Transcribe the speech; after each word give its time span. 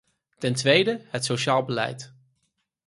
Ten 0.37 0.53
tweede, 0.55 1.01
het 1.07 1.25
sociaal 1.25 1.63
beleid. 1.63 2.13